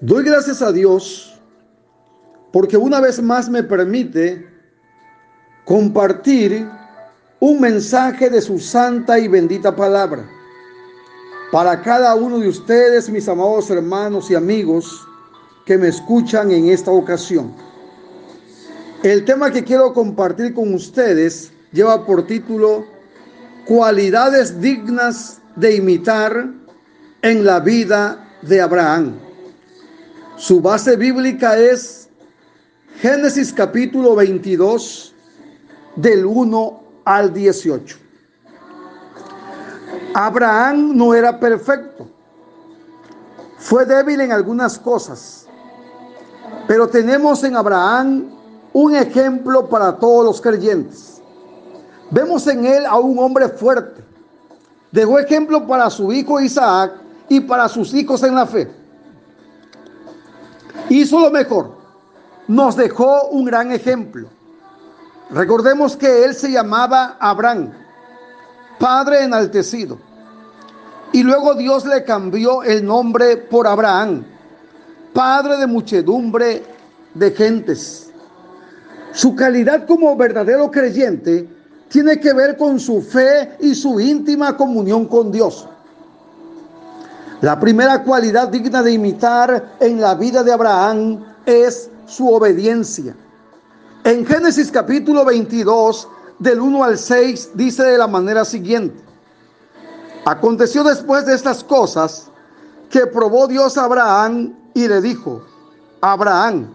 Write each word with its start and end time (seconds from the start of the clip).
Doy 0.00 0.24
gracias 0.24 0.60
a 0.60 0.72
Dios 0.72 1.40
porque 2.52 2.76
una 2.76 3.00
vez 3.00 3.22
más 3.22 3.48
me 3.48 3.62
permite 3.62 4.46
compartir 5.64 6.68
un 7.40 7.60
mensaje 7.60 8.28
de 8.28 8.42
su 8.42 8.58
santa 8.58 9.18
y 9.18 9.26
bendita 9.26 9.74
palabra. 9.74 10.28
Para 11.50 11.80
cada 11.80 12.14
uno 12.14 12.38
de 12.38 12.48
ustedes, 12.48 13.08
mis 13.08 13.26
amados 13.26 13.70
hermanos 13.70 14.30
y 14.30 14.34
amigos 14.34 15.06
que 15.64 15.78
me 15.78 15.88
escuchan 15.88 16.50
en 16.50 16.68
esta 16.68 16.90
ocasión. 16.90 17.54
El 19.02 19.24
tema 19.24 19.50
que 19.50 19.64
quiero 19.64 19.94
compartir 19.94 20.52
con 20.52 20.74
ustedes 20.74 21.52
lleva 21.72 22.04
por 22.04 22.26
título 22.26 22.84
Cualidades 23.64 24.60
dignas 24.60 25.40
de 25.56 25.76
imitar 25.76 26.50
en 27.22 27.44
la 27.46 27.60
vida 27.60 28.38
de 28.42 28.60
Abraham. 28.60 29.25
Su 30.36 30.60
base 30.60 30.96
bíblica 30.96 31.56
es 31.56 32.10
Génesis 33.00 33.54
capítulo 33.54 34.14
22 34.14 35.14
del 35.96 36.26
1 36.26 36.82
al 37.06 37.32
18. 37.32 37.96
Abraham 40.12 40.94
no 40.94 41.14
era 41.14 41.40
perfecto. 41.40 42.10
Fue 43.56 43.86
débil 43.86 44.20
en 44.20 44.30
algunas 44.30 44.78
cosas. 44.78 45.46
Pero 46.68 46.86
tenemos 46.86 47.42
en 47.42 47.56
Abraham 47.56 48.30
un 48.74 48.94
ejemplo 48.94 49.66
para 49.70 49.96
todos 49.96 50.22
los 50.22 50.40
creyentes. 50.42 51.22
Vemos 52.10 52.46
en 52.46 52.66
él 52.66 52.84
a 52.84 52.98
un 52.98 53.18
hombre 53.18 53.48
fuerte. 53.48 54.04
Dejó 54.92 55.18
ejemplo 55.18 55.66
para 55.66 55.88
su 55.88 56.12
hijo 56.12 56.38
Isaac 56.40 56.92
y 57.26 57.40
para 57.40 57.70
sus 57.70 57.94
hijos 57.94 58.22
en 58.22 58.34
la 58.34 58.44
fe 58.44 58.85
hizo 60.88 61.20
lo 61.20 61.30
mejor. 61.30 61.76
Nos 62.48 62.76
dejó 62.76 63.28
un 63.28 63.44
gran 63.44 63.72
ejemplo. 63.72 64.28
Recordemos 65.30 65.96
que 65.96 66.24
él 66.24 66.34
se 66.34 66.50
llamaba 66.50 67.16
Abraham, 67.18 67.72
padre 68.78 69.24
enaltecido. 69.24 69.98
Y 71.12 71.22
luego 71.22 71.54
Dios 71.54 71.84
le 71.84 72.04
cambió 72.04 72.62
el 72.62 72.84
nombre 72.84 73.36
por 73.36 73.66
Abraham, 73.66 74.24
padre 75.12 75.56
de 75.56 75.66
muchedumbre 75.66 76.62
de 77.14 77.30
gentes. 77.32 78.12
Su 79.12 79.34
calidad 79.34 79.86
como 79.86 80.14
verdadero 80.16 80.70
creyente 80.70 81.48
tiene 81.88 82.20
que 82.20 82.32
ver 82.32 82.56
con 82.56 82.78
su 82.78 83.00
fe 83.00 83.56
y 83.60 83.74
su 83.74 83.98
íntima 83.98 84.56
comunión 84.56 85.06
con 85.06 85.32
Dios. 85.32 85.68
La 87.42 87.60
primera 87.60 88.02
cualidad 88.02 88.48
digna 88.48 88.82
de 88.82 88.92
imitar 88.92 89.76
en 89.80 90.00
la 90.00 90.14
vida 90.14 90.42
de 90.42 90.52
Abraham 90.52 91.22
es 91.44 91.90
su 92.06 92.32
obediencia. 92.32 93.14
En 94.04 94.24
Génesis 94.24 94.70
capítulo 94.70 95.22
22, 95.24 96.08
del 96.38 96.60
1 96.60 96.84
al 96.84 96.96
6, 96.96 97.50
dice 97.54 97.82
de 97.82 97.98
la 97.98 98.06
manera 98.06 98.44
siguiente. 98.44 99.02
Aconteció 100.24 100.82
después 100.82 101.26
de 101.26 101.34
estas 101.34 101.62
cosas 101.62 102.28
que 102.88 103.06
probó 103.06 103.46
Dios 103.46 103.76
a 103.76 103.84
Abraham 103.84 104.54
y 104.72 104.88
le 104.88 105.02
dijo, 105.02 105.42
Abraham. 106.00 106.72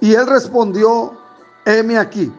Y 0.00 0.14
él 0.14 0.26
respondió, 0.26 1.18
heme 1.64 1.98
aquí. 1.98 2.32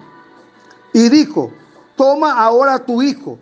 Y 0.94 1.10
dijo, 1.10 1.52
toma 1.98 2.34
ahora 2.34 2.80
tu 2.80 3.02
hijo, 3.02 3.38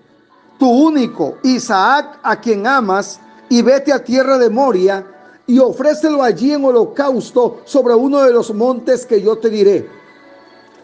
tu 0.57 0.69
único, 0.69 1.37
Isaac, 1.43 2.19
a 2.23 2.35
quien 2.39 2.65
amas, 2.65 3.19
y 3.51 3.61
vete 3.61 3.91
a 3.91 4.01
tierra 4.01 4.37
de 4.37 4.49
Moria 4.49 5.05
y 5.45 5.59
ofrécelo 5.59 6.23
allí 6.23 6.53
en 6.53 6.63
holocausto 6.63 7.59
sobre 7.65 7.93
uno 7.93 8.23
de 8.23 8.31
los 8.31 8.53
montes 8.53 9.05
que 9.05 9.21
yo 9.21 9.37
te 9.39 9.49
diré. 9.49 9.89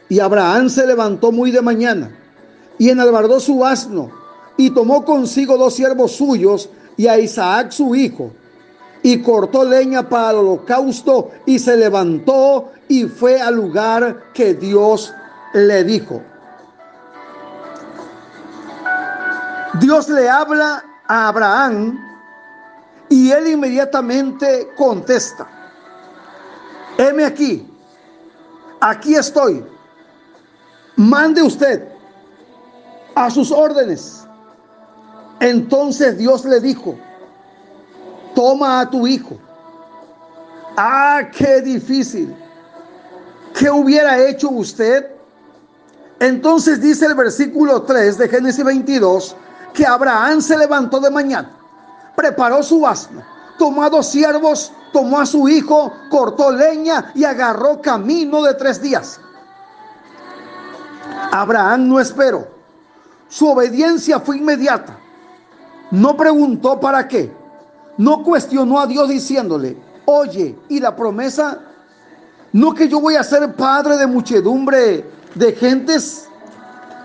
Y 0.10 0.20
Abraham 0.20 0.70
se 0.70 0.86
levantó 0.86 1.32
muy 1.32 1.50
de 1.52 1.62
mañana 1.62 2.12
y 2.78 2.90
enalbardó 2.90 3.40
su 3.40 3.66
asno 3.66 4.12
y 4.58 4.70
tomó 4.72 5.06
consigo 5.06 5.58
dos 5.58 5.76
siervos 5.76 6.12
suyos 6.12 6.70
y 6.98 7.08
a 7.08 7.18
Isaac 7.18 7.72
su 7.72 7.96
hijo 7.96 8.32
y 9.02 9.22
cortó 9.22 9.64
leña 9.64 10.10
para 10.10 10.32
el 10.32 10.38
holocausto 10.40 11.30
y 11.46 11.60
se 11.60 11.78
levantó 11.78 12.74
y 12.90 13.06
fue 13.06 13.40
al 13.40 13.56
lugar 13.56 14.34
que 14.34 14.56
Dios 14.56 15.14
le 15.54 15.86
dijo. 15.86 16.22
Dios 19.80 20.10
le 20.10 20.30
habla 20.30 20.84
a 21.08 21.30
Abraham 21.30 22.08
y 23.10 23.32
él 23.32 23.48
inmediatamente 23.48 24.70
contesta, 24.78 25.48
heme 26.98 27.26
aquí, 27.26 27.70
aquí 28.82 29.16
estoy, 29.16 29.66
mande 30.96 31.42
usted 31.42 31.88
a 33.16 33.30
sus 33.30 33.52
órdenes. 33.52 34.26
Entonces 35.40 36.18
Dios 36.18 36.46
le 36.46 36.60
dijo, 36.60 36.96
toma 38.36 38.82
a 38.82 38.90
tu 38.90 39.08
hijo. 39.08 39.38
Ah, 40.76 41.22
qué 41.36 41.62
difícil. 41.62 42.36
¿Qué 43.54 43.70
hubiera 43.70 44.20
hecho 44.20 44.50
usted? 44.50 45.12
Entonces 46.20 46.82
dice 46.82 47.06
el 47.06 47.16
versículo 47.16 47.84
3 47.84 48.18
de 48.18 48.30
Génesis 48.30 48.64
22 48.64 49.36
que 49.74 49.86
Abraham 49.86 50.42
se 50.42 50.58
levantó 50.58 51.00
de 51.00 51.12
mañana 51.12 51.57
preparó 52.18 52.64
su 52.64 52.88
asno, 52.88 53.22
tomó 53.60 53.84
a 53.84 53.92
dos 53.92 54.10
siervos, 54.10 54.74
tomó 54.92 55.20
a 55.20 55.26
su 55.28 55.48
hijo, 55.48 55.94
cortó 56.10 56.52
leña 56.52 57.12
y 57.14 57.24
agarró 57.24 57.80
camino 57.80 58.42
de 58.42 58.56
tres 58.56 58.82
días. 58.82 59.22
Abraham 61.32 61.88
no 61.88 62.00
esperó. 62.00 62.48
Su 63.30 63.50
obediencia 63.50 64.20
fue 64.20 64.38
inmediata. 64.38 64.98
No 65.92 66.18
preguntó 66.18 66.80
para 66.80 67.08
qué. 67.08 67.32
No 67.98 68.24
cuestionó 68.24 68.80
a 68.80 68.88
Dios 68.88 69.10
diciéndole, 69.10 69.78
oye, 70.06 70.58
¿y 70.70 70.80
la 70.80 70.96
promesa? 70.96 71.60
No 72.52 72.74
que 72.74 72.90
yo 72.90 73.00
voy 73.00 73.16
a 73.16 73.24
ser 73.24 73.54
padre 73.54 73.96
de 73.96 74.08
muchedumbre 74.08 75.06
de 75.36 75.52
gentes. 75.54 76.27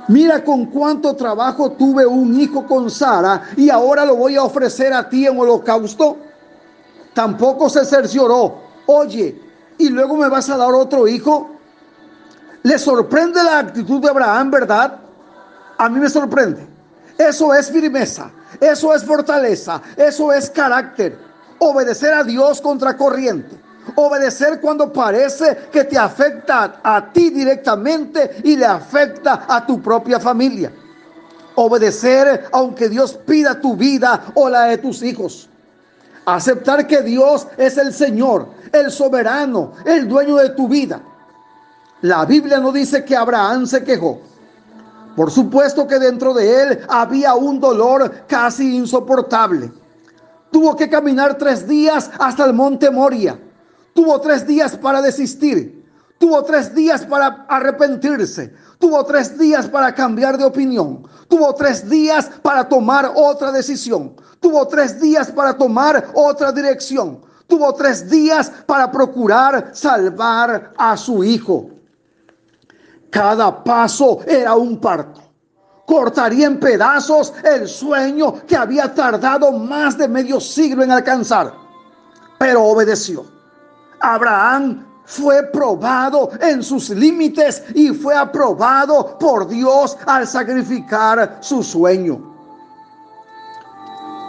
Mira 0.09 0.43
con 0.43 0.67
cuánto 0.67 1.15
trabajo 1.15 1.73
tuve 1.73 2.05
un 2.05 2.39
hijo 2.39 2.67
con 2.67 2.91
Sara 2.91 3.43
y 3.57 3.71
ahora 3.71 4.05
lo 4.05 4.17
voy 4.17 4.37
a 4.37 4.43
ofrecer 4.43 4.93
a 4.93 5.09
ti 5.09 5.27
en 5.27 5.39
holocausto. 5.39 6.17
Tampoco 7.15 7.69
se 7.69 7.85
cercioró. 7.85 8.59
Oye, 8.87 9.41
¿y 9.79 9.89
luego 9.89 10.17
me 10.17 10.29
vas 10.29 10.51
a 10.51 10.57
dar 10.57 10.73
otro 10.73 11.07
hijo? 11.07 11.51
¿Le 12.65 12.79
sorprende 12.79 13.43
la 13.43 13.61
actitud 13.61 14.01
de 14.01 14.09
Abraham, 14.09 14.51
verdad? 14.51 14.99
A 15.79 15.89
mí 15.89 16.01
me 16.01 16.09
sorprende. 16.09 16.67
Eso 17.19 17.55
es 17.55 17.71
firmeza, 17.71 18.31
eso 18.61 18.95
es 18.95 19.05
fortaleza, 19.05 19.81
eso 19.97 20.33
es 20.33 20.51
carácter. 20.51 21.19
Obedecer 21.59 22.13
a 22.15 22.25
Dios 22.25 22.61
contra 22.61 22.97
corriente. 22.97 23.62
Obedecer 23.97 24.61
cuando 24.61 24.93
parece 24.93 25.69
que 25.73 25.85
te 25.85 25.99
afecta 25.99 26.81
a 26.83 27.13
ti 27.13 27.31
directamente 27.31 28.41
y 28.45 28.57
le 28.57 28.65
afecta 28.65 29.45
a 29.49 29.67
tu 29.67 29.83
propia 29.83 30.21
familia. 30.21 30.73
Obedecer 31.57 32.47
aunque 32.53 32.89
Dios 32.89 33.19
pida 33.27 33.61
tu 33.61 33.77
vida 33.77 34.33
o 34.35 34.49
la 34.49 34.65
de 34.65 34.79
tus 34.79 35.03
hijos. 35.03 35.49
Aceptar 36.25 36.87
que 36.87 37.03
Dios 37.03 37.49
es 37.57 37.77
el 37.77 37.93
Señor, 37.93 38.49
el 38.73 38.91
soberano, 38.91 39.73
el 39.85 40.09
dueño 40.09 40.37
de 40.37 40.51
tu 40.51 40.69
vida. 40.69 41.01
La 42.03 42.25
Biblia 42.25 42.59
no 42.61 42.73
dice 42.73 43.05
que 43.05 43.17
Abraham 43.17 43.67
se 43.67 43.83
quejó. 43.83 44.21
Por 45.17 45.31
supuesto 45.31 45.87
que 45.87 45.99
dentro 45.99 46.33
de 46.33 46.63
él 46.63 46.81
había 46.89 47.35
un 47.35 47.61
dolor 47.61 48.25
casi 48.27 48.77
insoportable. 48.77 49.71
Tuvo 50.51 50.77
que 50.77 50.89
caminar 50.89 51.37
tres 51.37 51.67
días 51.67 52.11
hasta 52.19 52.45
el 52.45 52.55
monte 52.55 52.91
Moria 52.91 53.39
Tuvo 53.95 54.21
tres 54.21 54.47
días 54.47 54.77
para 54.77 55.03
desistir. 55.03 55.83
Tuvo 56.19 56.45
tres 56.45 56.75
días 56.75 57.05
para 57.05 57.45
arrepentirse. 57.49 58.55
Tuvo 58.79 59.05
tres 59.05 59.37
días 59.37 59.67
para 59.67 59.93
cambiar 59.95 60.39
de 60.39 60.45
opinión. 60.45 61.03
Tuvo 61.29 61.55
tres 61.55 61.89
días 61.89 62.31
para 62.43 62.69
tomar 62.69 63.13
otra 63.15 63.51
decisión. 63.51 64.15
Tuvo 64.39 64.67
tres 64.69 65.01
días 65.01 65.31
para 65.33 65.57
tomar 65.57 66.11
otra 66.15 66.53
dirección. 66.53 67.21
Tuvo 67.49 67.75
tres 67.75 68.09
días 68.09 68.51
para 68.67 68.91
procurar 68.91 69.71
salvar 69.75 70.73
a 70.77 70.97
su 70.97 71.25
hijo. 71.25 71.71
Cada 73.11 73.63
paso 73.63 74.21
era 74.27 74.55
un 74.55 74.79
parto. 74.81 75.21
Cortaría 75.87 76.47
en 76.47 76.59
pedazos 76.59 77.35
el 77.45 77.69
sueño 77.69 78.47
que 78.47 78.57
había 78.57 78.95
tardado 78.95 79.53
más 79.53 79.99
de 79.99 80.09
medio 80.09 80.41
siglo 80.41 80.83
en 80.83 80.93
alcanzar. 80.93 81.53
Pero 82.39 82.63
obedeció. 82.63 83.42
Abraham 84.03 84.85
fue 85.05 85.43
probado 85.45 86.31
en 86.41 86.63
sus 86.63 86.91
límites 86.91 87.63
y 87.75 87.89
fue 87.89 88.15
aprobado 88.15 89.19
por 89.19 89.49
Dios 89.49 89.97
al 90.07 90.27
sacrificar 90.27 91.39
su 91.41 91.63
sueño. 91.63 92.31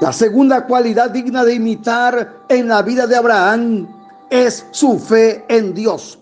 La 0.02 0.12
segunda 0.12 0.66
cualidad 0.66 1.12
digna 1.12 1.44
de 1.44 1.56
imitar 1.56 2.46
en 2.50 2.68
la 2.68 2.82
vida 2.82 3.08
de 3.08 3.16
Abraham 3.16 3.88
es 4.30 4.66
su 4.72 5.00
fe 5.00 5.46
en 5.48 5.74
Dios. 5.74 6.20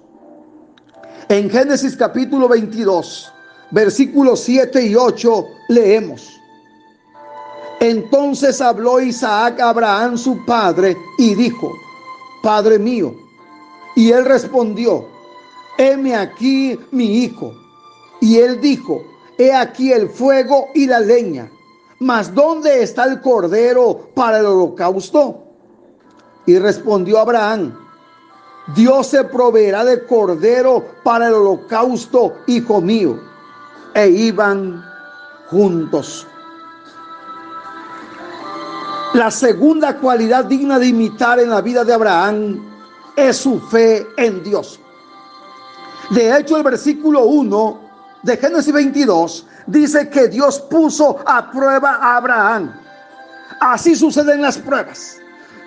En 1.30 1.50
Génesis 1.50 1.96
capítulo 1.96 2.48
22, 2.48 3.32
versículos 3.72 4.42
7 4.42 4.86
y 4.86 4.96
8 4.96 5.46
leemos. 5.70 6.30
Entonces 7.80 8.62
habló 8.62 9.00
Isaac 9.00 9.60
a 9.60 9.70
Abraham 9.70 10.18
su 10.18 10.46
padre 10.46 10.96
y 11.18 11.34
dijo, 11.34 11.72
Padre 12.44 12.78
mío. 12.78 13.16
Y 13.96 14.12
él 14.12 14.26
respondió, 14.26 15.06
heme 15.78 16.16
aquí 16.16 16.80
mi 16.92 17.24
hijo. 17.24 17.54
Y 18.20 18.38
él 18.38 18.62
dijo, 18.62 19.02
he 19.38 19.54
aquí 19.54 19.92
el 19.92 20.10
fuego 20.10 20.68
y 20.74 20.86
la 20.86 21.00
leña, 21.00 21.50
mas 22.00 22.34
¿dónde 22.34 22.84
está 22.84 23.06
el 23.06 23.22
cordero 23.22 24.10
para 24.14 24.40
el 24.40 24.46
holocausto? 24.46 25.44
Y 26.46 26.58
respondió 26.58 27.20
Abraham, 27.20 27.74
Dios 28.76 29.08
se 29.08 29.24
proveerá 29.24 29.84
de 29.84 30.06
cordero 30.06 30.86
para 31.04 31.28
el 31.28 31.34
holocausto, 31.34 32.36
hijo 32.48 32.80
mío. 32.82 33.20
E 33.94 34.08
iban 34.08 34.84
juntos. 35.50 36.26
La 39.14 39.30
segunda 39.30 39.98
cualidad 39.98 40.46
digna 40.46 40.80
de 40.80 40.88
imitar 40.88 41.40
en 41.40 41.50
la 41.50 41.62
vida 41.62 41.84
de 41.84 41.94
Abraham 41.94 42.71
es 43.30 43.38
su 43.38 43.60
fe 43.60 44.06
en 44.18 44.44
Dios. 44.44 44.80
De 46.10 46.38
hecho, 46.38 46.58
el 46.58 46.64
versículo 46.64 47.24
1 47.26 47.80
de 48.24 48.38
Génesis 48.38 48.74
22 48.74 49.48
dice 49.68 50.10
que 50.10 50.28
Dios 50.28 50.60
puso 50.60 51.20
a 51.26 51.50
prueba 51.52 51.96
a 51.96 52.18
Abraham. 52.18 52.74
Así 53.60 53.96
suceden 53.96 54.42
las 54.42 54.58
pruebas 54.58 55.22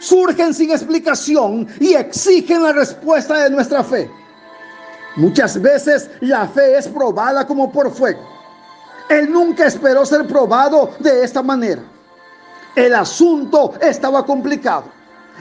surgen 0.04 0.52
sin 0.52 0.70
explicación 0.70 1.66
y 1.80 1.94
exigen 1.94 2.62
la 2.62 2.72
respuesta 2.72 3.44
de 3.44 3.50
nuestra 3.50 3.82
fe. 3.82 4.10
Muchas 5.16 5.60
veces 5.60 6.10
la 6.20 6.46
fe 6.48 6.76
es 6.76 6.88
probada 6.88 7.46
como 7.46 7.70
por 7.72 7.90
fuego. 7.92 8.20
Él 9.08 9.30
nunca 9.32 9.66
esperó 9.66 10.04
ser 10.04 10.26
probado 10.26 10.90
de 10.98 11.24
esta 11.24 11.42
manera. 11.42 11.82
El 12.74 12.94
asunto 12.94 13.74
estaba 13.80 14.24
complicado. 14.26 14.84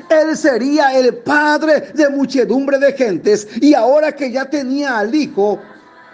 Él 0.10 0.38
sería 0.38 0.98
el 0.98 1.16
padre 1.16 1.92
de 1.94 2.10
muchedumbre 2.10 2.78
de 2.78 2.94
gentes 2.94 3.48
y 3.62 3.74
ahora 3.74 4.12
que 4.12 4.32
ya 4.32 4.46
tenía 4.46 5.00
al 5.00 5.14
hijo, 5.14 5.60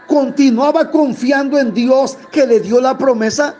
continuaba 0.07 0.89
confiando 0.89 1.57
en 1.57 1.73
Dios 1.73 2.17
que 2.31 2.45
le 2.45 2.59
dio 2.59 2.79
la 2.81 2.97
promesa. 2.97 3.55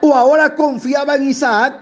O 0.00 0.14
ahora 0.14 0.54
confiaba 0.54 1.14
en 1.14 1.28
Isaac 1.28 1.74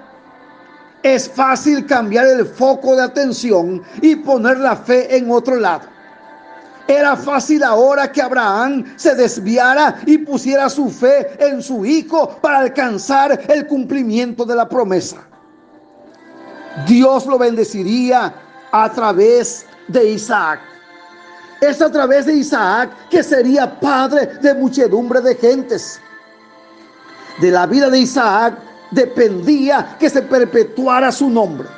es 1.03 1.31
fácil 1.31 1.87
cambiar 1.87 2.27
el 2.27 2.45
foco 2.45 2.95
de 2.95 3.03
atención 3.03 3.83
y 4.03 4.17
poner 4.17 4.59
la 4.59 4.77
fe 4.77 5.17
en 5.17 5.31
otro 5.31 5.57
lado. 5.57 5.89
Era 6.87 7.17
fácil 7.17 7.63
ahora 7.63 8.11
que 8.11 8.21
Abraham 8.21 8.85
se 8.97 9.15
desviara 9.15 10.01
y 10.07 10.19
pusiera 10.19 10.69
su 10.69 10.91
fe 10.91 11.29
en 11.39 11.63
su 11.63 11.87
hijo 11.87 12.37
para 12.43 12.59
alcanzar 12.59 13.41
el 13.49 13.67
cumplimiento 13.67 14.45
de 14.45 14.57
la 14.57 14.69
promesa. 14.69 15.30
Dios 16.87 17.27
lo 17.27 17.39
bendeciría 17.39 18.33
a 18.73 18.93
través 18.93 19.67
de 19.89 20.11
Isaac. 20.11 20.61
Es 21.61 21.83
a 21.83 21.91
través 21.91 22.27
de 22.27 22.35
Isaac 22.35 22.91
que 23.11 23.23
sería 23.23 23.79
padre 23.81 24.27
de 24.41 24.55
muchedumbre 24.55 25.21
de 25.21 25.35
gentes. 25.35 26.01
De 27.41 27.51
la 27.51 27.67
vida 27.67 27.91
de 27.91 27.99
Isaac 27.99 28.59
dependía 28.91 29.97
que 29.99 30.09
se 30.09 30.23
perpetuara 30.23 31.13
su 31.13 31.29
nombre. 31.29 31.69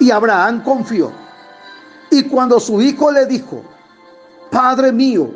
Y 0.00 0.10
Abraham 0.10 0.62
confió. 0.62 1.12
Y 2.10 2.22
cuando 2.24 2.58
su 2.58 2.80
hijo 2.80 3.10
le 3.10 3.26
dijo, 3.26 3.62
Padre 4.50 4.92
mío, 4.92 5.30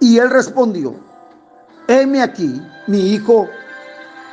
y 0.00 0.18
él 0.18 0.30
respondió, 0.30 0.96
heme 1.86 2.22
aquí, 2.22 2.60
mi 2.86 3.12
hijo. 3.12 3.48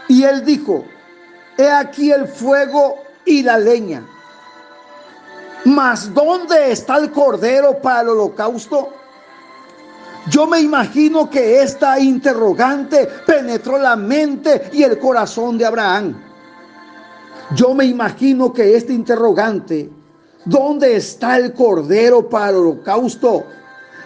Y 0.07 0.23
él 0.23 0.43
dijo, 0.43 0.83
he 1.57 1.69
aquí 1.69 2.11
el 2.11 2.27
fuego 2.27 3.02
y 3.25 3.43
la 3.43 3.57
leña. 3.57 4.05
Mas 5.65 6.13
¿dónde 6.13 6.71
está 6.71 6.97
el 6.97 7.11
cordero 7.11 7.81
para 7.81 8.01
el 8.01 8.09
holocausto? 8.09 8.89
Yo 10.29 10.47
me 10.47 10.59
imagino 10.59 11.29
que 11.29 11.61
esta 11.61 11.99
interrogante 11.99 13.07
penetró 13.25 13.77
la 13.77 13.95
mente 13.95 14.69
y 14.71 14.83
el 14.83 14.97
corazón 14.99 15.57
de 15.57 15.65
Abraham. 15.65 16.15
Yo 17.55 17.73
me 17.73 17.85
imagino 17.85 18.53
que 18.53 18.75
este 18.75 18.93
interrogante, 18.93 19.89
¿dónde 20.45 20.95
está 20.95 21.37
el 21.37 21.53
cordero 21.53 22.29
para 22.29 22.49
el 22.49 22.55
holocausto? 22.55 23.45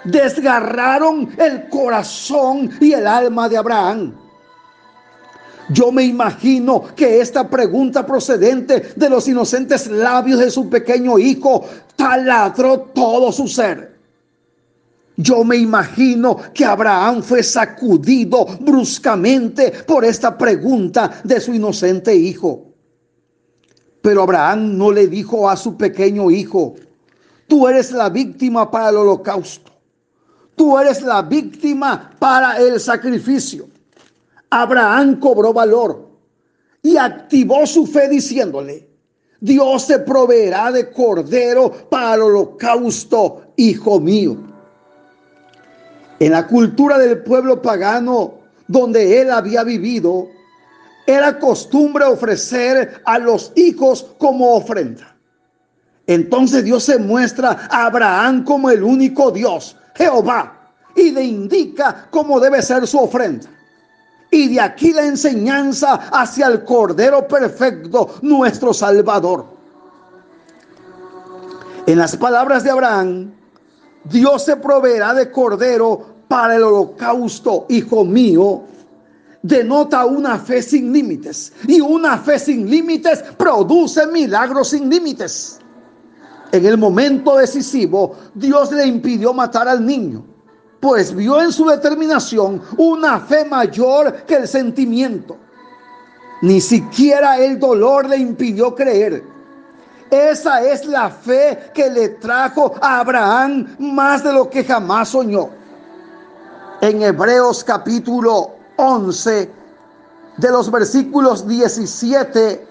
Desgarraron 0.04 1.30
el 1.38 1.70
corazón 1.70 2.72
y 2.80 2.94
el 2.94 3.06
alma 3.06 3.48
de 3.48 3.58
Abraham. 3.58 4.13
Yo 5.69 5.92
me 5.92 6.04
imagino 6.04 6.96
que 6.96 7.19
esta 7.19 7.50
pregunta 7.50 8.06
procedente 8.06 8.94
de 8.96 9.10
los 9.10 9.28
inocentes 9.28 9.88
labios 9.88 10.40
de 10.40 10.50
su 10.50 10.69
pequeño 10.69 11.19
hijo 11.19 11.66
taladró 11.96 12.80
todo 12.94 13.31
su 13.31 13.48
ser. 13.48 13.98
Yo 15.18 15.44
me 15.44 15.58
imagino 15.58 16.38
que 16.54 16.64
Abraham 16.64 17.24
fue 17.24 17.42
sacudido 17.42 18.46
bruscamente 18.60 19.72
por 19.86 20.06
esta 20.06 20.38
pregunta 20.38 21.22
de 21.24 21.42
su 21.42 21.54
inocente 21.54 22.16
hijo. 22.16 22.68
Pero 24.02 24.22
Abraham 24.24 24.78
no 24.78 24.92
le 24.92 25.08
dijo 25.08 25.50
a 25.50 25.58
su 25.58 25.75
pequeño 25.75 26.30
hijo, 26.30 26.75
tú 27.48 27.68
eres 27.68 27.92
la 27.92 28.10
víctima 28.10 28.70
para 28.70 28.90
el 28.90 28.98
holocausto. 28.98 29.72
Tú 30.56 30.78
eres 30.78 31.02
la 31.02 31.22
víctima 31.22 32.12
para 32.20 32.58
el 32.58 32.80
sacrificio. 32.80 33.68
Abraham 34.50 35.20
cobró 35.20 35.54
valor 35.54 36.08
y 36.82 36.98
activó 36.98 37.66
su 37.66 37.86
fe 37.86 38.08
diciéndole, 38.08 38.88
Dios 39.40 39.88
te 39.88 40.00
proveerá 40.00 40.72
de 40.72 40.92
cordero 40.92 41.72
para 41.90 42.16
el 42.16 42.22
holocausto, 42.22 43.44
hijo 43.56 44.00
mío. 44.00 44.38
En 46.20 46.32
la 46.32 46.48
cultura 46.48 46.98
del 46.98 47.24
pueblo 47.24 47.62
pagano 47.62 48.36
donde 48.68 49.22
él 49.22 49.32
había 49.32 49.64
vivido, 49.64 50.28
era 51.06 51.40
costumbre 51.40 52.04
ofrecer 52.04 53.02
a 53.06 53.18
los 53.18 53.54
hijos 53.56 54.08
como 54.18 54.56
ofrenda. 54.56 55.16
Entonces 56.06 56.63
Dios 56.63 56.84
se 56.84 56.98
muestra 56.98 57.68
a 57.70 57.86
Abraham 57.86 58.44
como 58.44 58.70
el 58.70 58.84
único 58.84 59.32
Dios, 59.32 59.77
Jehová, 59.96 60.74
y 60.96 61.12
le 61.12 61.24
indica 61.24 62.08
cómo 62.10 62.39
debe 62.39 62.62
ser 62.62 62.88
su 62.88 62.98
ofrenda. 62.98 63.50
Y 64.38 64.50
de 64.50 64.62
aquí 64.62 64.94
la 64.94 65.03
enseñanza 65.03 65.96
hacia 66.12 66.46
el 66.46 66.63
Cordero 66.63 67.27
Perfecto, 67.27 68.20
nuestro 68.22 68.72
Salvador. 68.72 69.48
En 71.88 71.98
las 71.98 72.15
palabras 72.15 72.63
de 72.63 72.70
Abraham, 72.70 73.34
Dios 74.03 74.46
se 74.46 74.58
proveerá 74.58 75.15
de 75.15 75.32
cordero 75.32 76.06
para 76.27 76.56
el 76.56 76.62
holocausto, 76.62 77.65
hijo 77.70 78.06
mío, 78.06 78.62
denota 79.41 80.06
una 80.06 80.38
fe 80.38 80.62
sin 80.62 80.94
límites. 80.94 81.51
Y 81.67 81.82
una 81.82 82.20
fe 82.20 82.38
sin 82.38 82.70
límites 82.70 83.24
produce 83.39 84.06
milagros 84.06 84.70
sin 84.70 84.88
límites. 84.88 85.58
En 86.51 86.63
el 86.63 86.77
momento 86.77 87.38
decisivo, 87.38 88.15
Dios 88.36 88.72
le 88.72 88.86
impidió 88.86 89.34
matar 89.34 89.67
al 89.67 89.84
niño, 89.84 90.24
pues 90.79 91.13
vio 91.13 91.41
en 91.41 91.51
su 91.51 91.65
determinación 91.65 92.62
una 92.77 93.19
fe 93.19 93.46
mayor 93.46 94.24
que 94.25 94.36
el 94.36 94.48
sentimiento. 94.48 95.38
Ni 96.41 96.62
siquiera 96.62 97.39
el 97.39 97.60
dolor 97.60 98.07
le 98.07 98.17
impidió 98.17 98.75
creer 98.75 99.24
esa 100.10 100.62
es 100.62 100.86
la 100.86 101.10
fe 101.10 101.72
que 101.74 101.89
le 101.89 102.10
trajo 102.10 102.74
a 102.81 103.00
Abraham 103.00 103.75
más 103.77 104.24
de 104.24 104.31
lo 104.31 104.50
que 104.50 104.63
jamás 104.63 105.10
soñó. 105.10 105.50
En 106.79 107.01
Hebreos 107.01 107.63
capítulo 107.63 108.55
11, 108.77 109.51
de 110.38 110.51
los 110.51 110.72
versículos 110.72 111.46
17 111.46 112.65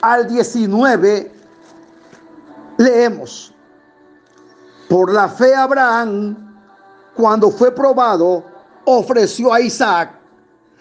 al 0.00 0.28
19, 0.28 1.32
leemos, 2.78 3.52
por 4.88 5.12
la 5.12 5.28
fe 5.28 5.54
Abraham, 5.54 6.51
cuando 7.14 7.50
fue 7.50 7.74
probado, 7.74 8.44
ofreció 8.84 9.52
a 9.52 9.60
Isaac, 9.60 10.18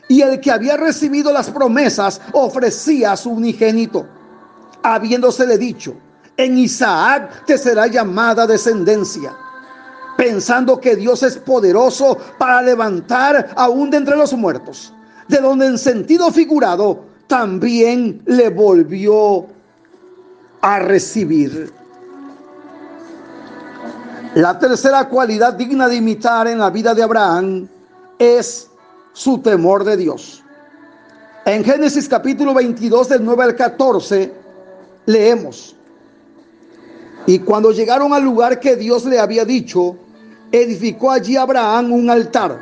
y 0.07 0.21
el 0.21 0.39
que 0.39 0.51
había 0.51 0.77
recibido 0.77 1.31
las 1.31 1.49
promesas 1.49 2.19
ofrecía 2.33 3.13
a 3.13 3.17
su 3.17 3.31
unigénito 3.31 4.05
habiéndosele 4.83 5.57
dicho, 5.57 5.95
en 6.37 6.57
Isaac 6.57 7.45
te 7.45 7.57
será 7.57 7.87
llamada 7.87 8.47
descendencia, 8.47 9.35
pensando 10.17 10.79
que 10.79 10.95
Dios 10.95 11.23
es 11.23 11.37
poderoso 11.37 12.17
para 12.37 12.61
levantar 12.61 13.53
aún 13.55 13.89
de 13.89 13.97
entre 13.97 14.15
los 14.15 14.33
muertos, 14.33 14.93
de 15.27 15.37
donde 15.37 15.67
en 15.67 15.77
sentido 15.77 16.31
figurado 16.31 17.05
también 17.27 18.21
le 18.25 18.49
volvió 18.49 19.45
a 20.61 20.79
recibir. 20.79 21.71
La 24.35 24.57
tercera 24.57 25.09
cualidad 25.09 25.55
digna 25.55 25.89
de 25.89 25.97
imitar 25.97 26.47
en 26.47 26.59
la 26.59 26.69
vida 26.69 26.93
de 26.95 27.03
Abraham 27.03 27.67
es 28.17 28.69
su 29.11 29.39
temor 29.39 29.83
de 29.83 29.97
Dios. 29.97 30.41
En 31.45 31.65
Génesis 31.65 32.07
capítulo 32.07 32.53
22 32.53 33.09
del 33.09 33.25
9 33.25 33.43
al 33.43 33.55
14 33.57 34.33
leemos, 35.05 35.75
y 37.25 37.39
cuando 37.39 37.71
llegaron 37.71 38.13
al 38.13 38.23
lugar 38.23 38.61
que 38.61 38.77
Dios 38.77 39.03
le 39.03 39.19
había 39.19 39.43
dicho, 39.43 39.97
edificó 40.49 41.11
allí 41.11 41.35
Abraham 41.35 41.91
un 41.91 42.09
altar 42.09 42.57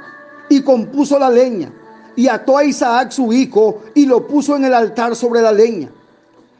y 0.50 0.64
compuso 0.64 1.20
la 1.20 1.30
leña 1.30 1.72
y 2.16 2.28
ató 2.28 2.58
a 2.58 2.64
Isaac 2.64 3.12
su 3.12 3.32
hijo 3.32 3.84
y 3.94 4.08
lo 4.08 4.26
puso 4.26 4.56
en 4.56 4.66
el 4.66 4.74
altar 4.74 5.16
sobre 5.16 5.44
la 5.44 5.52
leña. 5.52 5.92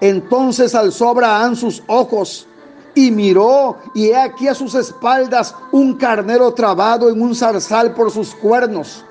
Entonces 0.00 0.74
alzó 0.74 1.10
Abraham 1.10 1.56
sus 1.56 1.82
ojos 1.86 2.46
y 2.94 3.10
miró, 3.10 3.76
y 3.94 4.08
he 4.08 4.16
aquí 4.16 4.48
a 4.48 4.54
sus 4.54 4.74
espaldas 4.74 5.54
un 5.72 5.94
carnero 5.94 6.52
trabado 6.52 7.10
en 7.10 7.20
un 7.20 7.34
zarzal 7.34 7.94
por 7.94 8.10
sus 8.10 8.34
cuernos. 8.34 9.04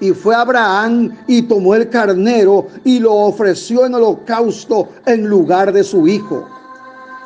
Y 0.00 0.12
fue 0.12 0.34
Abraham 0.34 1.16
y 1.26 1.42
tomó 1.42 1.74
el 1.74 1.88
carnero 1.90 2.66
y 2.84 2.98
lo 2.98 3.14
ofreció 3.14 3.84
en 3.84 3.94
holocausto 3.94 4.88
en 5.06 5.26
lugar 5.26 5.72
de 5.72 5.84
su 5.84 6.06
hijo. 6.06 6.48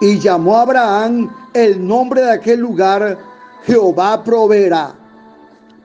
Y 0.00 0.18
llamó 0.18 0.56
a 0.56 0.62
Abraham 0.62 1.30
el 1.52 1.86
nombre 1.86 2.22
de 2.22 2.32
aquel 2.32 2.60
lugar, 2.60 3.18
Jehová 3.64 4.22
proveerá. 4.24 4.92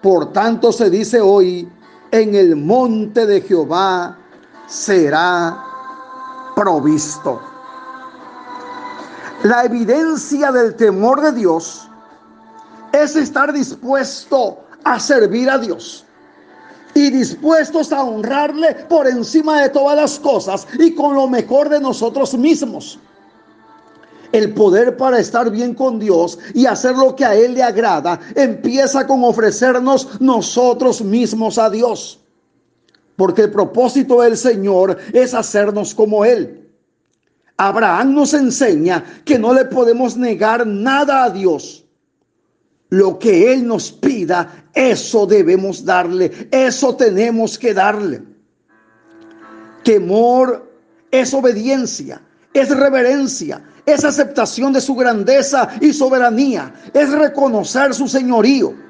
Por 0.01 0.33
tanto 0.33 0.71
se 0.71 0.89
dice 0.89 1.21
hoy, 1.21 1.67
en 2.11 2.33
el 2.33 2.55
monte 2.55 3.25
de 3.25 3.41
Jehová 3.41 4.17
será 4.67 5.68
provisto. 6.59 7.39
La 9.43 9.63
evidencia 9.63 10.51
del 10.51 10.75
temor 10.75 11.21
de 11.21 11.31
Dios 11.31 11.87
es 12.91 13.15
estar 13.15 13.53
dispuesto 13.53 14.59
a 14.83 14.99
servir 14.99 15.49
a 15.49 15.57
Dios 15.57 16.03
y 16.93 17.11
dispuestos 17.11 17.93
a 17.93 18.03
honrarle 18.03 18.75
por 18.89 19.07
encima 19.07 19.61
de 19.61 19.69
todas 19.69 19.95
las 19.95 20.19
cosas 20.19 20.67
y 20.77 20.93
con 20.93 21.15
lo 21.15 21.29
mejor 21.29 21.69
de 21.69 21.79
nosotros 21.79 22.33
mismos. 22.33 22.99
El 24.33 24.53
poder 24.53 24.97
para 24.97 25.17
estar 25.17 25.49
bien 25.49 25.73
con 25.73 25.97
Dios 25.97 26.39
y 26.53 26.65
hacer 26.65 26.97
lo 26.97 27.15
que 27.15 27.23
a 27.23 27.35
Él 27.35 27.53
le 27.53 27.63
agrada 27.63 28.19
empieza 28.35 29.07
con 29.07 29.23
ofrecernos 29.23 30.19
nosotros 30.19 31.01
mismos 31.01 31.57
a 31.57 31.69
Dios. 31.69 32.18
Porque 33.19 33.41
el 33.41 33.51
propósito 33.51 34.21
del 34.21 34.37
Señor 34.37 34.97
es 35.11 35.33
hacernos 35.33 35.93
como 35.93 36.23
Él. 36.23 36.69
Abraham 37.57 38.13
nos 38.13 38.33
enseña 38.33 39.03
que 39.25 39.37
no 39.37 39.53
le 39.53 39.65
podemos 39.65 40.15
negar 40.15 40.65
nada 40.65 41.25
a 41.25 41.29
Dios. 41.29 41.83
Lo 42.87 43.19
que 43.19 43.51
Él 43.51 43.67
nos 43.67 43.91
pida, 43.91 44.63
eso 44.73 45.25
debemos 45.25 45.83
darle, 45.83 46.47
eso 46.49 46.95
tenemos 46.95 47.59
que 47.59 47.73
darle. 47.73 48.23
Temor 49.83 50.71
es 51.11 51.33
obediencia, 51.33 52.21
es 52.53 52.69
reverencia, 52.69 53.61
es 53.85 54.05
aceptación 54.05 54.71
de 54.71 54.79
su 54.79 54.95
grandeza 54.95 55.67
y 55.81 55.91
soberanía, 55.91 56.73
es 56.93 57.11
reconocer 57.11 57.93
su 57.93 58.07
señorío 58.07 58.88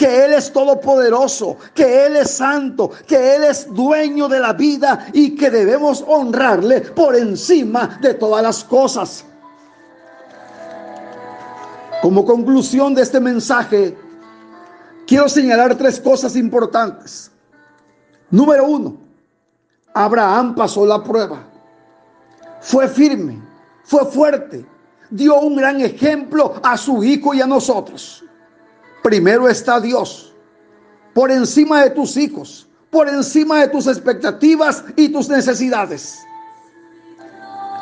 que 0.00 0.24
Él 0.24 0.32
es 0.32 0.50
todopoderoso, 0.50 1.58
que 1.74 2.06
Él 2.06 2.16
es 2.16 2.30
santo, 2.30 2.90
que 3.06 3.36
Él 3.36 3.44
es 3.44 3.66
dueño 3.70 4.30
de 4.30 4.40
la 4.40 4.54
vida 4.54 5.08
y 5.12 5.36
que 5.36 5.50
debemos 5.50 6.02
honrarle 6.08 6.80
por 6.80 7.14
encima 7.14 7.98
de 8.00 8.14
todas 8.14 8.42
las 8.42 8.64
cosas. 8.64 9.26
Como 12.00 12.24
conclusión 12.24 12.94
de 12.94 13.02
este 13.02 13.20
mensaje, 13.20 13.94
quiero 15.06 15.28
señalar 15.28 15.74
tres 15.74 16.00
cosas 16.00 16.34
importantes. 16.34 17.30
Número 18.30 18.64
uno, 18.64 18.96
Abraham 19.92 20.54
pasó 20.54 20.86
la 20.86 21.04
prueba. 21.04 21.44
Fue 22.62 22.88
firme, 22.88 23.38
fue 23.84 24.06
fuerte, 24.06 24.64
dio 25.10 25.38
un 25.40 25.56
gran 25.56 25.78
ejemplo 25.82 26.54
a 26.62 26.78
su 26.78 27.04
hijo 27.04 27.34
y 27.34 27.42
a 27.42 27.46
nosotros. 27.46 28.24
Primero 29.02 29.48
está 29.48 29.80
Dios, 29.80 30.34
por 31.14 31.30
encima 31.30 31.82
de 31.82 31.90
tus 31.90 32.16
hijos, 32.16 32.68
por 32.90 33.08
encima 33.08 33.60
de 33.60 33.68
tus 33.68 33.86
expectativas 33.86 34.84
y 34.96 35.08
tus 35.08 35.28
necesidades. 35.28 36.18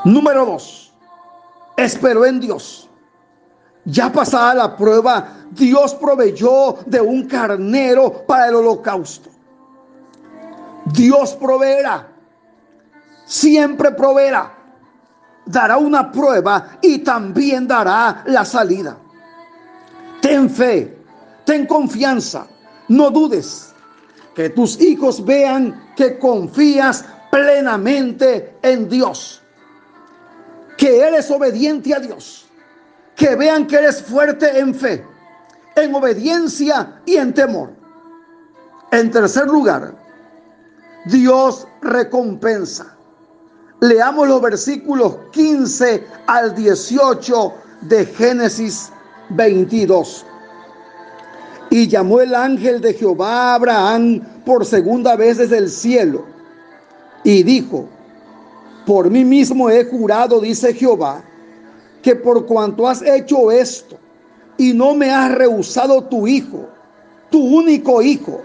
Número 0.04 0.46
dos, 0.46 0.92
esperó 1.76 2.25
en 2.25 2.40
Dios. 2.40 2.88
Ya 3.84 4.12
pasada 4.12 4.54
la 4.54 4.76
prueba, 4.76 5.28
Dios 5.50 5.94
proveyó 5.94 6.78
de 6.87 7.00
un 7.00 7.26
carnero 7.26 8.26
para 8.26 8.48
el 8.48 8.56
holocausto. 8.56 9.30
Dios 10.92 11.34
proveerá, 11.34 12.08
siempre 13.25 13.90
proveerá, 13.92 14.54
dará 15.46 15.78
una 15.78 16.12
prueba 16.12 16.78
y 16.82 16.98
también 16.98 17.66
dará 17.66 18.22
la 18.26 18.44
salida. 18.44 18.96
Ten 20.20 20.50
fe, 20.50 20.97
Ten 21.48 21.64
confianza, 21.64 22.46
no 22.88 23.10
dudes. 23.10 23.72
Que 24.34 24.50
tus 24.50 24.78
hijos 24.82 25.24
vean 25.24 25.94
que 25.96 26.18
confías 26.18 27.06
plenamente 27.30 28.54
en 28.60 28.86
Dios. 28.86 29.42
Que 30.76 31.00
eres 31.00 31.30
obediente 31.30 31.94
a 31.94 32.00
Dios. 32.00 32.46
Que 33.16 33.34
vean 33.34 33.66
que 33.66 33.76
eres 33.76 34.02
fuerte 34.02 34.58
en 34.58 34.74
fe, 34.74 35.02
en 35.76 35.94
obediencia 35.94 37.00
y 37.06 37.16
en 37.16 37.32
temor. 37.32 37.72
En 38.92 39.10
tercer 39.10 39.46
lugar, 39.46 39.96
Dios 41.06 41.66
recompensa. 41.80 42.94
Leamos 43.80 44.28
los 44.28 44.42
versículos 44.42 45.16
15 45.32 46.06
al 46.26 46.54
18 46.54 47.54
de 47.88 48.04
Génesis 48.04 48.92
22. 49.30 50.26
Y 51.70 51.87
llamó 51.87 52.20
el 52.20 52.34
ángel 52.34 52.80
de 52.80 52.94
Jehová 52.94 53.52
a 53.52 53.54
Abraham 53.54 54.20
por 54.44 54.64
segunda 54.64 55.16
vez 55.16 55.38
desde 55.38 55.58
el 55.58 55.70
cielo. 55.70 56.25
Y 57.25 57.42
dijo, 57.42 57.88
por 58.87 59.10
mí 59.10 59.25
mismo 59.25 59.68
he 59.68 59.84
jurado, 59.84 60.40
dice 60.40 60.72
Jehová, 60.72 61.22
que 62.02 62.16
por 62.16 62.46
cuanto 62.46 62.88
has 62.88 63.02
hecho 63.02 63.50
esto 63.50 63.98
y 64.56 64.72
no 64.72 64.94
me 64.94 65.10
has 65.10 65.34
rehusado 65.34 66.04
tu 66.04 66.26
hijo, 66.26 66.68
tu 67.30 67.38
único 67.38 68.00
hijo, 68.00 68.40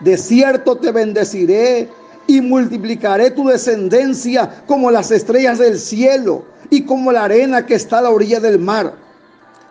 de 0.00 0.16
cierto 0.16 0.76
te 0.76 0.90
bendeciré 0.90 1.88
y 2.26 2.40
multiplicaré 2.40 3.30
tu 3.30 3.46
descendencia 3.46 4.62
como 4.66 4.90
las 4.90 5.10
estrellas 5.10 5.58
del 5.58 5.78
cielo 5.78 6.44
y 6.70 6.82
como 6.82 7.12
la 7.12 7.24
arena 7.24 7.64
que 7.64 7.74
está 7.74 7.98
a 7.98 8.02
la 8.02 8.10
orilla 8.10 8.40
del 8.40 8.58
mar 8.58 9.07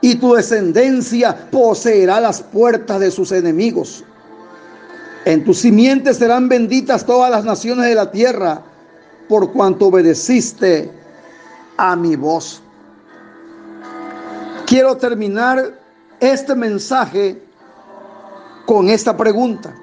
y 0.08 0.16
tu 0.16 0.36
descendencia 0.36 1.36
poseerá 1.52 2.22
las 2.22 2.42
puertas 2.42 2.98
de 3.02 3.12
sus 3.12 3.34
enemigos. 3.34 4.06
En 5.26 5.44
tus 5.44 5.60
simientes 5.60 6.16
serán 6.16 6.48
benditas 6.48 7.06
todas 7.06 7.30
las 7.30 7.44
naciones 7.44 7.88
de 7.88 7.96
la 7.96 8.10
tierra, 8.10 8.62
por 9.28 9.52
cuanto 9.52 9.88
obedeciste 9.88 10.90
a 11.76 11.98
mi 11.98 12.16
voz. 12.16 12.62
Quiero 14.66 14.96
terminar 14.96 15.78
este 16.22 16.56
mensaje 16.56 17.44
con 18.66 18.88
esta 18.88 19.18
pregunta. 19.18 19.76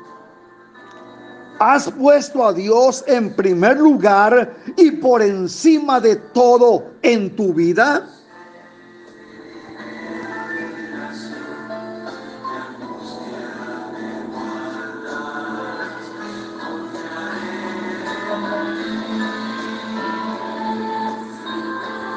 ¿Has 1.59 1.91
puesto 1.91 2.47
a 2.47 2.55
Dios 2.55 3.05
en 3.07 3.37
primer 3.37 3.79
lugar 3.79 4.57
y 4.79 4.91
por 4.93 5.21
encima 5.21 6.01
de 6.01 6.17
todo 6.17 6.83
en 7.03 7.37
tu 7.37 7.53
vida? 7.53 8.09